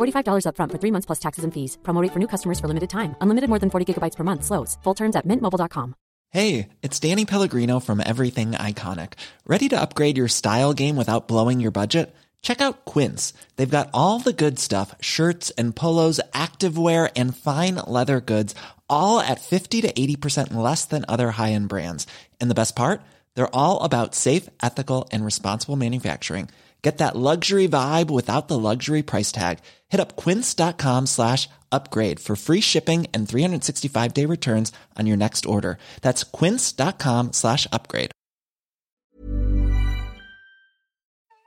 [0.00, 1.78] $45 upfront for three months plus taxes and fees.
[1.82, 3.14] Promo rate for new customers for limited time.
[3.20, 4.44] Unlimited more than 40 gigabytes per month.
[4.44, 4.78] Slows.
[4.84, 5.94] Full terms at mintmobile.com.
[6.32, 9.14] Hey, it's Danny Pellegrino from Everything Iconic.
[9.46, 12.14] Ready to upgrade your style game without blowing your budget?
[12.40, 13.32] Check out Quince.
[13.56, 18.54] They've got all the good stuff shirts and polos, activewear, and fine leather goods,
[18.88, 22.06] all at 50 to 80% less than other high end brands.
[22.40, 23.02] And the best part?
[23.34, 26.48] They're all about safe, ethical, and responsible manufacturing.
[26.82, 29.58] Get that luxury vibe without the luxury price tag.
[29.90, 35.44] Hit up quince.com slash upgrade for free shipping and 365 day returns on your next
[35.46, 35.76] order.
[36.00, 38.12] That's quince.com slash upgrade.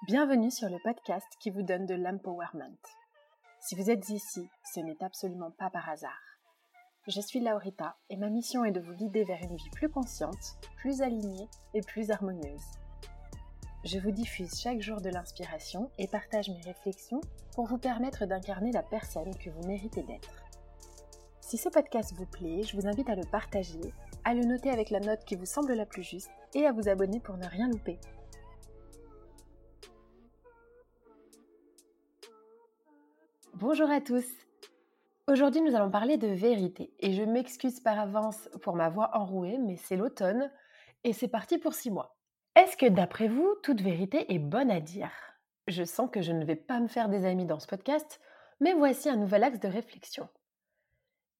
[0.05, 2.77] Bienvenue sur le podcast qui vous donne de l'empowerment.
[3.61, 6.11] Si vous êtes ici, ce n'est absolument pas par hasard.
[7.07, 10.57] Je suis Laurita et ma mission est de vous guider vers une vie plus consciente,
[10.75, 12.82] plus alignée et plus harmonieuse.
[13.85, 17.19] Je vous diffuse chaque jour de l'inspiration et partage mes réflexions
[17.53, 20.41] pour vous permettre d'incarner la personne que vous méritez d'être.
[21.41, 24.89] Si ce podcast vous plaît, je vous invite à le partager, à le noter avec
[24.89, 27.67] la note qui vous semble la plus juste et à vous abonner pour ne rien
[27.67, 27.99] louper.
[33.55, 34.25] Bonjour à tous
[35.27, 39.57] Aujourd'hui nous allons parler de vérité et je m'excuse par avance pour ma voix enrouée
[39.57, 40.49] mais c'est l'automne
[41.03, 42.12] et c'est parti pour six mois.
[42.55, 45.11] Est-ce que d'après vous, toute vérité est bonne à dire?
[45.67, 48.19] Je sens que je ne vais pas me faire des amis dans ce podcast,
[48.59, 50.27] mais voici un nouvel axe de réflexion.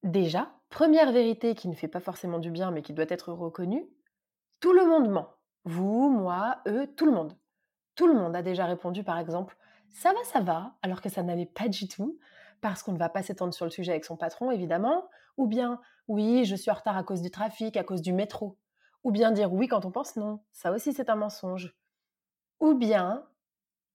[0.04, 3.86] Déjà, première vérité qui ne fait pas forcément du bien mais qui doit être reconnue,
[4.60, 5.30] tout le monde ment.
[5.66, 7.38] Vous, moi, eux, tout le monde.
[7.96, 9.56] Tout le monde a déjà répondu par exemple
[9.94, 12.20] ça va, ça va, alors que ça n'allait pas du tout,
[12.62, 15.08] parce qu'on ne va pas s'étendre sur le sujet avec son patron évidemment,
[15.38, 18.58] ou bien oui, je suis en retard à cause du trafic, à cause du métro.
[19.04, 21.76] Ou bien dire oui quand on pense non, ça aussi c'est un mensonge.
[22.60, 23.26] Ou bien,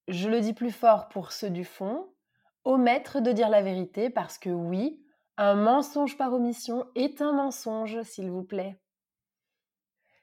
[0.08, 2.08] je le dis plus fort pour ceux du fond,
[2.64, 5.02] omettre de dire la vérité parce que oui,
[5.36, 8.78] un mensonge par omission est un mensonge, s'il vous plaît.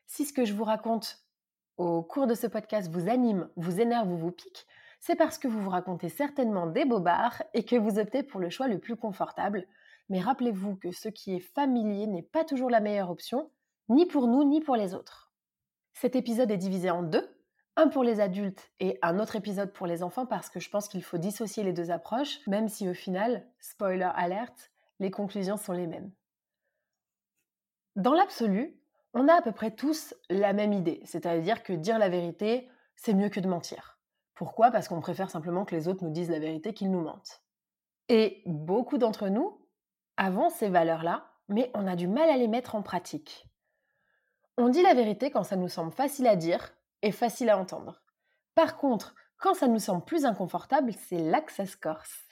[0.05, 1.25] Si ce que je vous raconte
[1.77, 4.67] au cours de ce podcast vous anime, vous énerve ou vous pique,
[4.99, 8.49] c'est parce que vous vous racontez certainement des bobards et que vous optez pour le
[8.49, 9.67] choix le plus confortable.
[10.09, 13.49] Mais rappelez-vous que ce qui est familier n'est pas toujours la meilleure option
[13.89, 15.31] ni pour nous ni pour les autres.
[15.93, 17.29] Cet épisode est divisé en deux,
[17.77, 20.87] un pour les adultes et un autre épisode pour les enfants parce que je pense
[20.87, 25.73] qu'il faut dissocier les deux approches, même si au final, spoiler alert, les conclusions sont
[25.73, 26.11] les mêmes.
[27.95, 28.79] Dans l'absolu,
[29.13, 33.13] on a à peu près tous la même idée, c'est-à-dire que dire la vérité, c'est
[33.13, 33.99] mieux que de mentir.
[34.33, 34.71] Pourquoi?
[34.71, 37.41] Parce qu'on préfère simplement que les autres nous disent la vérité qu'ils nous mentent.
[38.09, 39.61] Et beaucoup d'entre nous
[40.17, 43.47] avons ces valeurs-là, mais on a du mal à les mettre en pratique.
[44.57, 48.01] On dit la vérité quand ça nous semble facile à dire et facile à entendre.
[48.55, 52.23] Par contre, quand ça nous semble plus inconfortable, c'est là que corse.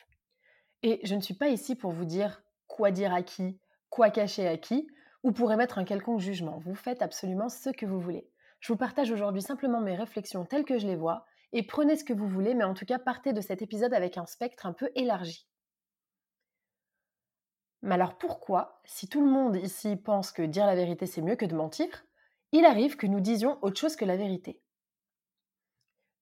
[0.83, 4.47] Et je ne suis pas ici pour vous dire quoi dire à qui, quoi cacher
[4.47, 4.87] à qui,
[5.23, 6.59] ou pour émettre un quelconque jugement.
[6.59, 8.29] Vous faites absolument ce que vous voulez.
[8.61, 12.05] Je vous partage aujourd'hui simplement mes réflexions telles que je les vois, et prenez ce
[12.05, 14.73] que vous voulez, mais en tout cas partez de cet épisode avec un spectre un
[14.73, 15.45] peu élargi.
[17.81, 21.35] Mais alors pourquoi, si tout le monde ici pense que dire la vérité c'est mieux
[21.35, 22.05] que de mentir,
[22.53, 24.61] il arrive que nous disions autre chose que la vérité.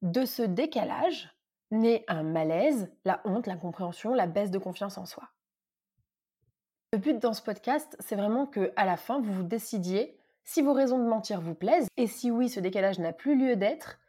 [0.01, 1.30] De ce décalage
[1.69, 5.30] naît un malaise, la honte, l'incompréhension, la baisse de confiance en soi.
[6.94, 10.62] Le but dans ce podcast, c'est vraiment que à la fin, vous vous décidiez si
[10.62, 14.00] vos raisons de mentir vous plaisent et si oui, ce décalage n'a plus lieu d'être.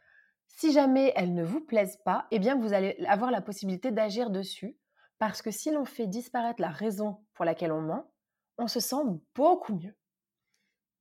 [0.47, 4.29] Si jamais elles ne vous plaisent pas, eh bien vous allez avoir la possibilité d'agir
[4.29, 4.77] dessus
[5.19, 8.11] parce que si l'on fait disparaître la raison pour laquelle on ment,
[8.57, 9.03] on se sent
[9.35, 9.95] beaucoup mieux.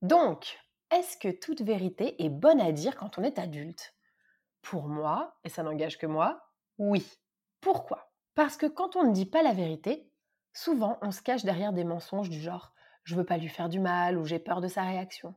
[0.01, 0.59] Donc,
[0.93, 3.95] est-ce que toute vérité est bonne à dire quand on est adulte?
[4.61, 6.49] Pour moi, et ça n'engage que moi,
[6.79, 7.05] oui.
[7.61, 8.13] Pourquoi?
[8.35, 10.09] Parce que quand on ne dit pas la vérité,
[10.53, 12.73] souvent on se cache derrière des mensonges du genre
[13.05, 15.35] je veux pas lui faire du mal ou j'ai peur de sa réaction.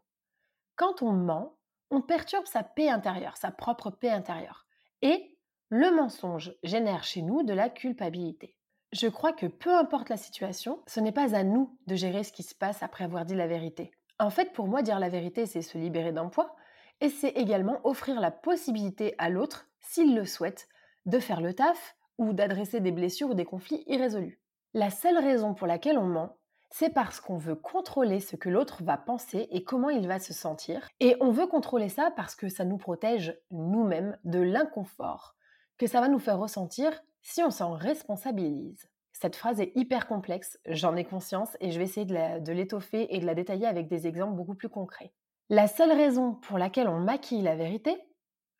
[0.75, 1.57] Quand on ment,
[1.89, 4.67] on perturbe sa paix intérieure, sa propre paix intérieure.
[5.01, 5.37] Et
[5.69, 8.55] le mensonge génère chez nous de la culpabilité.
[8.91, 12.31] Je crois que peu importe la situation, ce n'est pas à nous de gérer ce
[12.31, 13.91] qui se passe après avoir dit la vérité.
[14.19, 16.55] En fait, pour moi, dire la vérité, c'est se libérer d'un poids,
[17.01, 20.69] et c'est également offrir la possibilité à l'autre, s'il le souhaite,
[21.05, 24.39] de faire le taf ou d'adresser des blessures ou des conflits irrésolus.
[24.73, 26.37] La seule raison pour laquelle on ment,
[26.69, 30.33] c'est parce qu'on veut contrôler ce que l'autre va penser et comment il va se
[30.33, 30.87] sentir.
[30.99, 35.35] Et on veut contrôler ça parce que ça nous protège nous-mêmes de l'inconfort
[35.77, 36.91] que ça va nous faire ressentir
[37.21, 38.89] si on s'en responsabilise.
[39.17, 43.19] Cette phrase est hyper complexe, j'en ai conscience et je vais essayer de l'étoffer et
[43.19, 45.13] de la détailler avec des exemples beaucoup plus concrets.
[45.49, 47.95] La seule raison pour laquelle on maquille la vérité,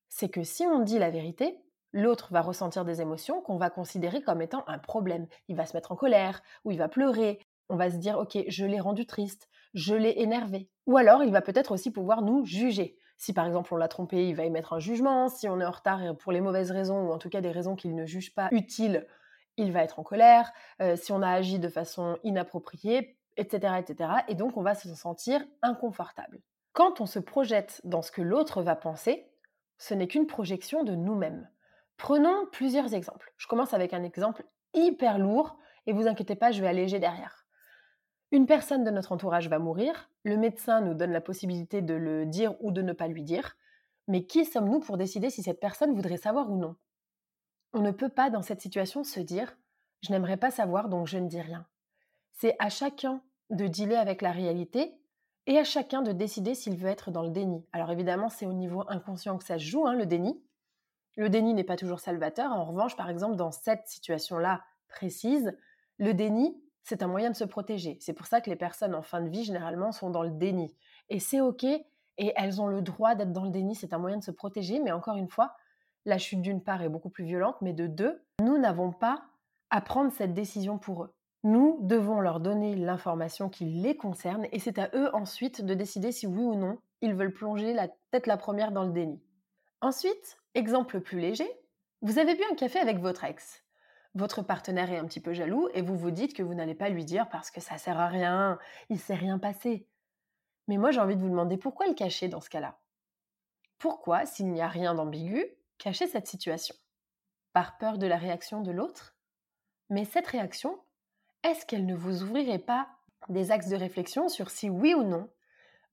[0.08, 1.62] c'est que si on dit la vérité,
[1.92, 5.28] l'autre va ressentir des émotions qu'on va considérer comme étant un problème.
[5.50, 8.38] Il va se mettre en colère, ou il va pleurer, on va se dire, ok,
[8.48, 10.70] je l'ai rendu triste, je l'ai énervé.
[10.86, 12.98] Ou alors, il va peut-être aussi pouvoir nous juger.
[13.18, 15.28] Si par exemple on l'a trompé, il va émettre un jugement.
[15.28, 17.76] Si on est en retard pour les mauvaises raisons, ou en tout cas des raisons
[17.76, 19.06] qu'il ne juge pas utiles,
[19.58, 20.52] il va être en colère.
[20.82, 24.10] Euh, si on a agi de façon inappropriée, etc., etc.
[24.28, 26.42] Et donc on va se sentir inconfortable.
[26.74, 29.32] Quand on se projette dans ce que l'autre va penser,
[29.78, 31.50] ce n'est qu'une projection de nous-mêmes.
[31.98, 33.34] Prenons plusieurs exemples.
[33.38, 34.44] Je commence avec un exemple
[34.74, 35.58] hyper lourd
[35.88, 37.46] et vous inquiétez pas, je vais alléger derrière.
[38.32, 42.26] Une personne de notre entourage va mourir, le médecin nous donne la possibilité de le
[42.26, 43.56] dire ou de ne pas lui dire,
[44.08, 46.76] mais qui sommes-nous pour décider si cette personne voudrait savoir ou non?
[47.78, 49.58] On ne peut pas dans cette situation se dire
[50.02, 51.68] je n'aimerais pas savoir donc je ne dis rien.
[52.32, 54.98] C'est à chacun de dealer avec la réalité
[55.46, 57.66] et à chacun de décider s'il veut être dans le déni.
[57.74, 60.42] Alors évidemment, c'est au niveau inconscient que ça se joue, hein, le déni.
[61.18, 62.54] Le déni n'est pas toujours salvateur.
[62.54, 65.54] En revanche, par exemple, dans cette situation-là précise,
[65.98, 67.98] le déni, c'est un moyen de se protéger.
[68.00, 70.74] C'est pour ça que les personnes en fin de vie, généralement, sont dans le déni.
[71.10, 74.18] Et c'est OK, et elles ont le droit d'être dans le déni, c'est un moyen
[74.18, 75.58] de se protéger, mais encore une fois,
[76.06, 79.26] la chute d'une part est beaucoup plus violente, mais de deux, nous n'avons pas
[79.70, 81.14] à prendre cette décision pour eux.
[81.44, 86.12] Nous devons leur donner l'information qui les concerne et c'est à eux ensuite de décider
[86.12, 89.22] si oui ou non ils veulent plonger la tête la première dans le déni.
[89.82, 91.48] Ensuite, exemple plus léger,
[92.02, 93.64] vous avez bu un café avec votre ex.
[94.16, 96.90] Votre partenaire est un petit peu jaloux et vous vous dites que vous n'allez pas
[96.90, 98.58] lui dire parce que ça sert à rien,
[98.90, 99.88] il s'est rien passé.
[100.68, 102.80] Mais moi j'ai envie de vous demander pourquoi le cacher dans ce cas-là?
[103.78, 105.46] Pourquoi, s'il n'y a rien d'ambigu,
[105.78, 106.76] cacher cette situation
[107.54, 109.16] Par peur de la réaction de l'autre
[109.90, 110.80] Mais cette réaction,
[111.44, 112.90] est-ce qu'elle ne vous ouvrirait pas
[113.30, 115.30] des axes de réflexion sur si oui ou non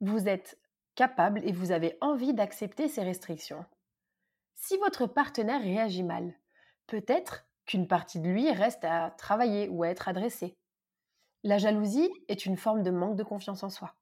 [0.01, 0.59] vous êtes
[0.95, 3.65] capable et vous avez envie d'accepter ces restrictions?
[4.55, 6.35] Si votre partenaire réagit mal,
[6.87, 10.57] peut-être qu'une partie de lui reste à travailler ou à être adressée.
[11.45, 13.95] La jalousie est une forme de manque de confiance en soi.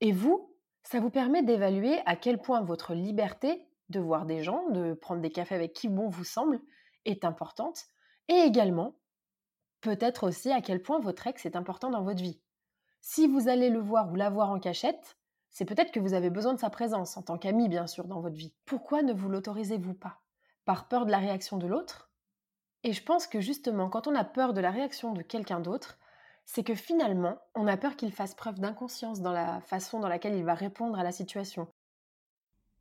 [0.00, 4.68] Et vous, ça vous permet d'évaluer à quel point votre liberté de voir des gens,
[4.70, 6.60] de prendre des cafés avec qui bon vous semble,
[7.04, 7.84] est importante,
[8.28, 8.96] et également
[9.80, 12.40] peut-être aussi à quel point votre ex est important dans votre vie.
[13.00, 15.16] Si vous allez le voir ou la voir en cachette,
[15.50, 18.20] c'est peut-être que vous avez besoin de sa présence, en tant qu'ami bien sûr, dans
[18.20, 18.54] votre vie.
[18.64, 20.20] Pourquoi ne vous l'autorisez-vous pas?
[20.64, 22.10] Par peur de la réaction de l'autre?
[22.82, 25.98] Et je pense que justement, quand on a peur de la réaction de quelqu'un d'autre,
[26.44, 30.34] c'est que finalement, on a peur qu'il fasse preuve d'inconscience dans la façon dans laquelle
[30.34, 31.68] il va répondre à la situation.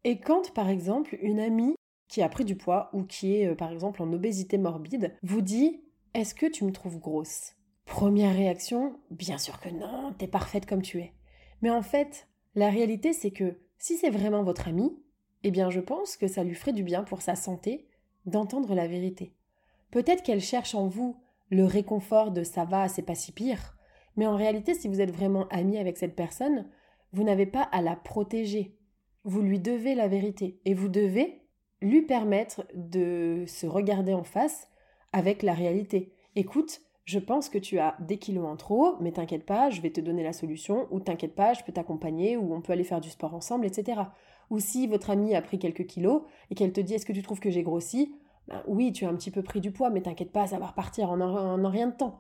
[0.05, 1.75] Et quand, par exemple, une amie
[2.07, 5.41] qui a pris du poids ou qui est, euh, par exemple, en obésité morbide, vous
[5.41, 5.81] dit
[6.13, 7.55] est-ce que tu me trouves grosse?
[7.85, 11.11] Première réaction Bien sûr que non, t'es parfaite comme tu es.
[11.63, 14.95] Mais en fait, la réalité c'est que si c'est vraiment votre amie,
[15.43, 17.87] eh bien je pense que ça lui ferait du bien pour sa santé
[18.27, 19.33] d'entendre la vérité.
[19.89, 21.17] Peut-être qu'elle cherche en vous
[21.49, 23.75] le réconfort de ça va, c'est pas si pire,
[24.15, 26.69] mais en réalité si vous êtes vraiment ami avec cette personne,
[27.11, 28.77] vous n'avez pas à la protéger.
[29.25, 31.41] Vous lui devez la vérité et vous devez
[31.81, 34.69] lui permettre de se regarder en face
[35.13, 36.13] avec la réalité.
[36.35, 39.91] Écoute, je pense que tu as des kilos en trop, mais t'inquiète pas, je vais
[39.91, 43.01] te donner la solution, ou t'inquiète pas, je peux t'accompagner, ou on peut aller faire
[43.01, 44.01] du sport ensemble, etc.
[44.51, 47.23] Ou si votre amie a pris quelques kilos et qu'elle te dit est-ce que tu
[47.23, 48.15] trouves que j'ai grossi?
[48.47, 50.67] Ben Oui, tu as un petit peu pris du poids, mais t'inquiète pas, ça va
[50.67, 52.19] repartir en un, rien de temps.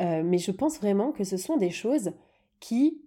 [0.00, 2.12] Euh, mais je pense vraiment que ce sont des choses
[2.60, 3.02] qui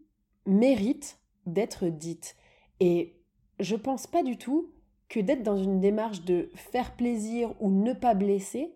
[0.46, 2.36] méritent d'être dites.
[2.79, 3.19] Et
[3.60, 4.72] je pense pas du tout
[5.10, 8.75] que d'être dans une démarche de faire plaisir ou ne pas blesser,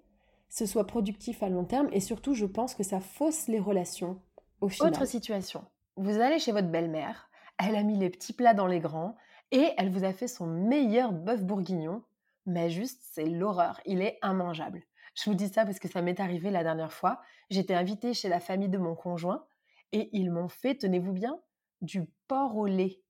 [0.49, 4.19] ce soit productif à long terme et surtout je pense que ça fausse les relations
[4.61, 4.89] au final.
[4.89, 8.79] Autre situation, vous allez chez votre belle-mère, elle a mis les petits plats dans les
[8.79, 9.15] grands
[9.51, 12.03] et elle vous a fait son meilleur bœuf bourguignon,
[12.45, 14.83] mais juste c'est l'horreur, il est immangeable.
[15.15, 17.21] Je vous dis ça parce que ça m'est arrivé la dernière fois,
[17.51, 19.45] j'étais invitée chez la famille de mon conjoint
[19.91, 21.39] et ils m'ont fait, tenez-vous bien,
[21.81, 23.02] du porc au lait.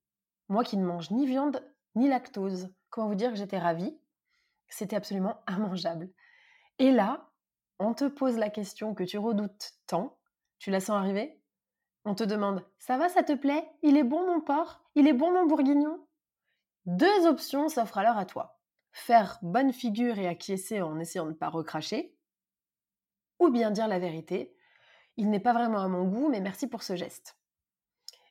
[0.53, 2.71] Moi qui ne mange ni viande ni lactose.
[2.91, 3.99] Comment vous dire que j'étais ravie?
[4.69, 6.11] C'était absolument immangeable.
[6.77, 7.31] Et là,
[7.79, 10.19] on te pose la question que tu redoutes tant,
[10.59, 11.41] tu la sens arriver?
[12.05, 13.67] On te demande Ça va, ça te plaît?
[13.81, 14.83] Il est bon mon porc?
[14.93, 16.05] Il est bon mon bourguignon
[16.85, 18.59] Deux options s'offrent alors à toi.
[18.91, 22.15] Faire bonne figure et acquiescer en essayant de ne pas recracher,
[23.39, 24.55] ou bien dire la vérité
[25.17, 27.39] Il n'est pas vraiment à mon goût, mais merci pour ce geste.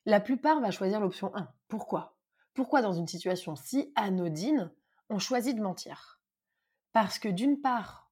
[0.06, 1.48] La plupart va choisir l'option 1.
[1.66, 2.11] Pourquoi?
[2.54, 4.70] Pourquoi dans une situation si anodine,
[5.08, 6.20] on choisit de mentir?
[6.92, 8.10] Parce que d'une part,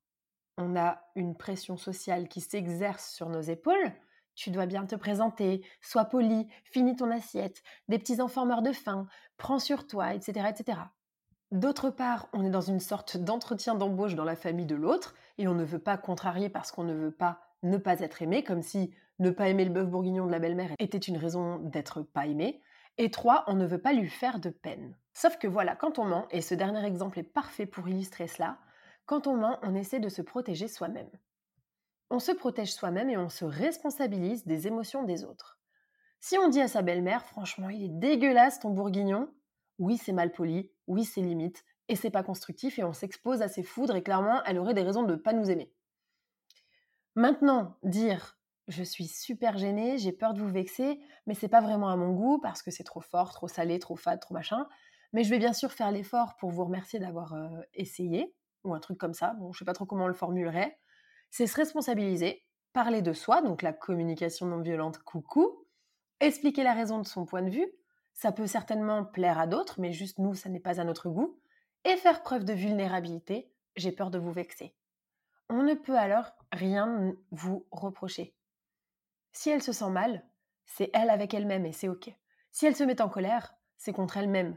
[0.56, 3.92] on a une pression sociale qui s'exerce sur nos épaules.
[4.34, 8.72] Tu dois bien te présenter, sois poli, finis ton assiette, des petits enfants meurent de
[8.72, 9.06] faim,
[9.36, 10.48] prends sur toi, etc.
[10.48, 10.78] etc.
[11.50, 15.48] D'autre part, on est dans une sorte d'entretien d'embauche dans la famille de l'autre et
[15.48, 18.62] on ne veut pas contrarier parce qu'on ne veut pas ne pas être aimé, comme
[18.62, 22.26] si ne pas aimer le bœuf bourguignon de la belle-mère était une raison d'être pas
[22.26, 22.62] aimé.
[23.02, 24.94] Et trois, on ne veut pas lui faire de peine.
[25.14, 28.58] Sauf que voilà, quand on ment, et ce dernier exemple est parfait pour illustrer cela,
[29.06, 31.08] quand on ment, on essaie de se protéger soi-même.
[32.10, 35.58] On se protège soi-même et on se responsabilise des émotions des autres.
[36.20, 39.32] Si on dit à sa belle-mère, franchement, il est dégueulasse ton bourguignon,
[39.78, 43.48] oui, c'est mal poli, oui, c'est limite, et c'est pas constructif, et on s'expose à
[43.48, 45.72] ses foudres, et clairement, elle aurait des raisons de ne pas nous aimer.
[47.14, 48.38] Maintenant, dire
[48.70, 52.12] je suis super gênée, j'ai peur de vous vexer, mais c'est pas vraiment à mon
[52.12, 54.66] goût parce que c'est trop fort, trop salé, trop fade, trop machin.
[55.12, 58.80] Mais je vais bien sûr faire l'effort pour vous remercier d'avoir euh, essayé, ou un
[58.80, 59.34] truc comme ça.
[59.34, 60.78] Bon, je sais pas trop comment on le formulerait.
[61.30, 65.66] C'est se responsabiliser, parler de soi, donc la communication non violente, coucou,
[66.20, 67.66] expliquer la raison de son point de vue.
[68.12, 71.40] Ça peut certainement plaire à d'autres, mais juste nous, ça n'est pas à notre goût.
[71.84, 74.76] Et faire preuve de vulnérabilité, j'ai peur de vous vexer.
[75.48, 78.36] On ne peut alors rien vous reprocher.
[79.32, 80.24] Si elle se sent mal,
[80.66, 82.10] c'est elle avec elle-même et c'est OK.
[82.52, 84.56] Si elle se met en colère, c'est contre elle-même.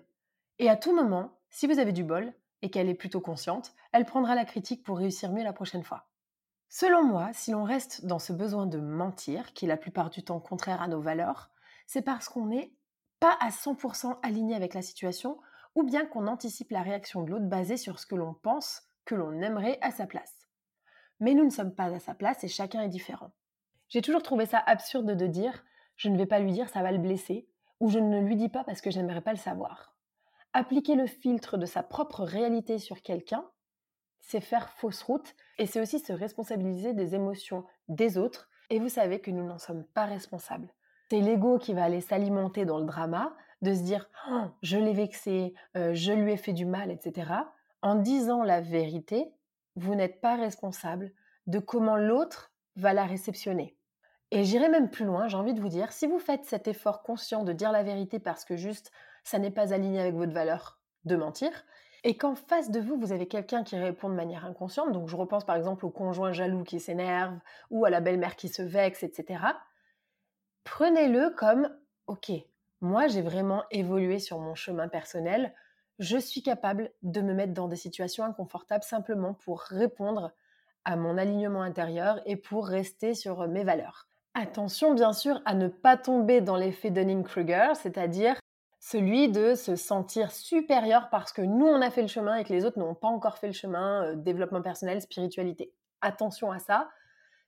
[0.59, 4.05] Et à tout moment, si vous avez du bol et qu'elle est plutôt consciente, elle
[4.05, 6.07] prendra la critique pour réussir mieux la prochaine fois.
[6.69, 10.23] Selon moi, si l'on reste dans ce besoin de mentir, qui est la plupart du
[10.23, 11.51] temps contraire à nos valeurs,
[11.85, 12.73] c'est parce qu'on n'est
[13.19, 15.39] pas à 100% aligné avec la situation
[15.75, 19.15] ou bien qu'on anticipe la réaction de l'autre basée sur ce que l'on pense que
[19.15, 20.33] l'on aimerait à sa place.
[21.19, 23.31] Mais nous ne sommes pas à sa place et chacun est différent.
[23.93, 25.63] J'ai toujours trouvé ça absurde de dire
[25.97, 27.47] je ne vais pas lui dire, ça va le blesser,
[27.79, 29.95] ou je ne lui dis pas parce que j'aimerais pas le savoir.
[30.51, 33.45] Appliquer le filtre de sa propre réalité sur quelqu'un,
[34.19, 38.49] c'est faire fausse route et c'est aussi se responsabiliser des émotions des autres.
[38.71, 40.73] Et vous savez que nous n'en sommes pas responsables.
[41.11, 44.93] C'est l'ego qui va aller s'alimenter dans le drama, de se dire oh, je l'ai
[44.93, 47.31] vexé, euh, je lui ai fait du mal, etc.
[47.83, 49.35] En disant la vérité,
[49.75, 51.11] vous n'êtes pas responsable
[51.45, 53.77] de comment l'autre va la réceptionner.
[54.35, 57.03] Et j'irai même plus loin, j'ai envie de vous dire, si vous faites cet effort
[57.03, 58.91] conscient de dire la vérité parce que juste
[59.23, 61.51] ça n'est pas aligné avec votre valeur de mentir,
[62.03, 65.15] et qu'en face de vous, vous avez quelqu'un qui répond de manière inconsciente, donc je
[65.15, 67.37] repense par exemple au conjoint jaloux qui s'énerve,
[67.69, 69.39] ou à la belle-mère qui se vexe, etc.,
[70.63, 71.69] prenez-le comme,
[72.07, 72.31] ok,
[72.81, 75.53] moi j'ai vraiment évolué sur mon chemin personnel,
[75.99, 80.31] je suis capable de me mettre dans des situations inconfortables simplement pour répondre
[80.85, 84.07] à mon alignement intérieur et pour rester sur mes valeurs.
[84.35, 88.35] Attention bien sûr à ne pas tomber dans l'effet Dunning-Kruger, c'est-à-dire
[88.79, 92.51] celui de se sentir supérieur parce que nous on a fait le chemin et que
[92.51, 95.71] les autres n'ont pas encore fait le chemin, euh, développement personnel, spiritualité.
[96.01, 96.89] Attention à ça.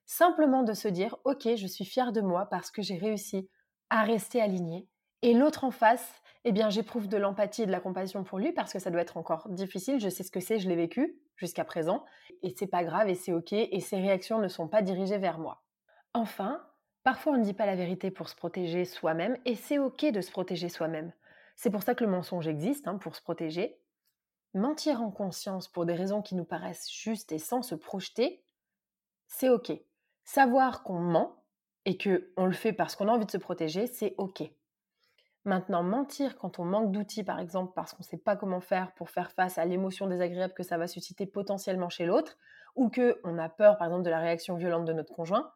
[0.06, 3.50] Simplement de se dire, ok, je suis fière de moi parce que j'ai réussi
[3.90, 4.88] à rester aligné.
[5.24, 8.52] Et l'autre en face, eh bien j'éprouve de l'empathie et de la compassion pour lui
[8.52, 10.00] parce que ça doit être encore difficile.
[10.00, 12.06] Je sais ce que c'est, je l'ai vécu jusqu'à présent
[12.44, 15.40] et c'est pas grave et c'est ok et ses réactions ne sont pas dirigées vers
[15.40, 15.64] moi.
[16.14, 16.62] Enfin,
[17.06, 20.22] Parfois, on ne dit pas la vérité pour se protéger soi-même, et c'est OK de
[20.22, 21.14] se protéger soi-même.
[21.56, 23.80] C'est pour ça que le mensonge existe, hein, pour se protéger.
[24.56, 28.44] Mentir en conscience pour des raisons qui nous paraissent justes et sans se projeter,
[29.28, 29.72] c'est OK.
[30.24, 31.44] Savoir qu'on ment
[31.86, 34.42] et que on le fait parce qu'on a envie de se protéger, c'est OK.
[35.44, 38.94] Maintenant, mentir quand on manque d'outils, par exemple, parce qu'on ne sait pas comment faire
[38.94, 42.36] pour faire face à l'émotion désagréable que ça va susciter potentiellement chez l'autre,
[42.76, 45.54] ou qu'on a peur, par exemple, de la réaction violente de notre conjoint,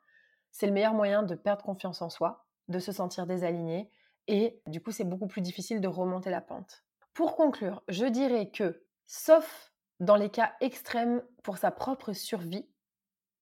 [0.51, 3.89] c'est le meilleur moyen de perdre confiance en soi, de se sentir désaligné,
[4.27, 6.83] et du coup c'est beaucoup plus difficile de remonter la pente.
[7.13, 12.69] Pour conclure, je dirais que, sauf dans les cas extrêmes pour sa propre survie,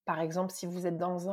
[0.05, 1.29] par exemple si vous êtes dans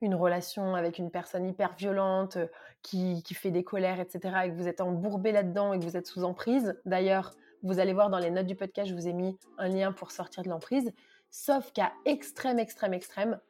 [0.00, 2.48] une relation avec une personne hyper violente, euh,
[2.82, 5.96] qui, qui fait des colères, etc., et que vous êtes embourbé là-dedans et que vous
[5.96, 7.32] êtes sous emprise, d'ailleurs,
[7.62, 10.10] vous allez voir dans les notes du podcast, je vous ai mis un lien pour
[10.12, 10.92] sortir de l'emprise,
[11.30, 13.40] sauf cas extrême, extrême, extrême,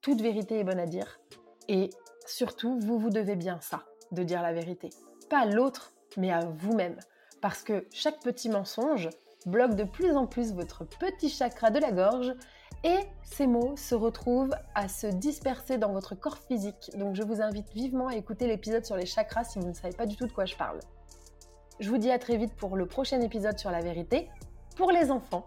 [0.00, 1.20] toute vérité est bonne à dire
[1.68, 1.90] et
[2.26, 4.90] surtout, vous vous devez bien ça, de dire la vérité.
[5.28, 6.98] Pas à l'autre, mais à vous-même.
[7.40, 9.08] Parce que chaque petit mensonge
[9.46, 12.34] bloque de plus en plus votre petit chakra de la gorge
[12.84, 16.90] et ces mots se retrouvent à se disperser dans votre corps physique.
[16.96, 19.94] Donc je vous invite vivement à écouter l'épisode sur les chakras si vous ne savez
[19.94, 20.80] pas du tout de quoi je parle.
[21.78, 24.28] Je vous dis à très vite pour le prochain épisode sur la vérité
[24.76, 25.46] pour les enfants.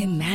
[0.00, 0.29] Imagine